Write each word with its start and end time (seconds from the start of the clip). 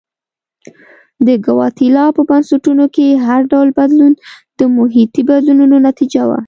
د 1.27 1.29
ګواتیلا 1.45 2.05
په 2.17 2.21
بنسټونو 2.29 2.85
کې 2.95 3.07
هر 3.25 3.41
ډول 3.51 3.67
بدلون 3.79 4.13
د 4.59 4.61
محیطي 4.77 5.21
بدلونونو 5.29 5.75
نتیجه 5.87 6.23
وه. 6.29 6.39